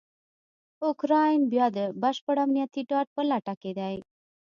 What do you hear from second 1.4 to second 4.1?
بیا دبشپړامنیتي ډاډ په لټه کې دی.